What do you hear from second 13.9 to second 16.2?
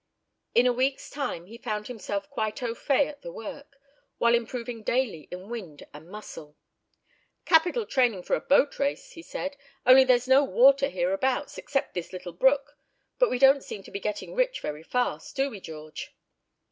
be getting rich very fast, do we, George?"